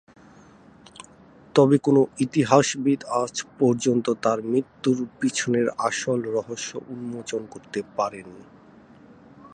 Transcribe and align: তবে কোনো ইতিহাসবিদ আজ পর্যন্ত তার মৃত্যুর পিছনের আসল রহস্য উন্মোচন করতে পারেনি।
তবে 1.55 1.77
কোনো 1.77 2.01
ইতিহাসবিদ 2.19 2.99
আজ 3.21 3.35
পর্যন্ত 3.59 4.05
তার 4.21 4.39
মৃত্যুর 4.43 4.97
পিছনের 5.19 5.67
আসল 5.79 6.19
রহস্য 6.27 6.71
উন্মোচন 6.89 7.41
করতে 7.45 7.79
পারেনি। 7.97 8.41